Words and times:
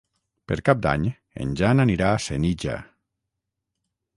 Per 0.51 0.55
Cap 0.69 0.79
d'Any 0.85 1.03
en 1.45 1.51
Jan 1.61 1.83
anirà 1.83 2.07
a 2.15 2.23
Senija. 2.29 2.81